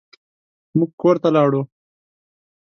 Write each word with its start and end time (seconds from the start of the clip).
موږ 0.77 0.91
کور 1.01 1.15
ته 1.23 1.29
لاړو. 1.35 1.61